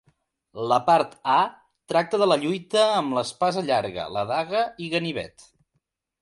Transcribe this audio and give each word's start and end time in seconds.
La 0.69 0.77
part 0.85 1.11
A 1.33 1.35
tracta 1.93 2.19
de 2.21 2.29
la 2.31 2.37
lluita 2.45 2.87
amb 3.03 3.13
l'espasa 3.19 3.65
llarga, 3.69 4.07
la 4.19 4.25
daga 4.33 4.65
i 4.87 4.91
ganivet. 4.97 5.47